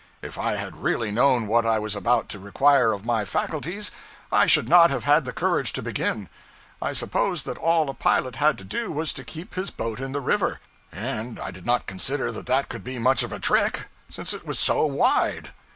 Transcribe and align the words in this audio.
If 0.23 0.35
I 0.39 0.53
had 0.55 0.81
really 0.81 1.11
known 1.11 1.45
what 1.45 1.63
I 1.63 1.77
was 1.77 1.95
about 1.95 2.27
to 2.29 2.39
require 2.39 2.91
of 2.91 3.05
my 3.05 3.23
faculties, 3.23 3.91
I 4.31 4.47
should 4.47 4.67
not 4.67 4.89
have 4.89 5.03
had 5.03 5.25
the 5.25 5.31
courage 5.31 5.73
to 5.73 5.83
begin. 5.83 6.27
I 6.81 6.91
supposed 6.93 7.45
that 7.45 7.59
all 7.59 7.87
a 7.87 7.93
pilot 7.93 8.37
had 8.37 8.57
to 8.57 8.63
do 8.63 8.91
was 8.91 9.13
to 9.13 9.23
keep 9.23 9.53
his 9.53 9.69
boat 9.69 9.99
in 9.99 10.11
the 10.11 10.19
river, 10.19 10.59
and 10.91 11.39
I 11.39 11.51
did 11.51 11.67
not 11.67 11.85
consider 11.85 12.31
that 12.31 12.47
that 12.47 12.67
could 12.67 12.83
be 12.83 12.97
much 12.97 13.21
of 13.21 13.31
a 13.31 13.37
trick, 13.39 13.89
since 14.09 14.33
it 14.33 14.43
was 14.43 14.57
so 14.57 14.87
wide. 14.87 15.51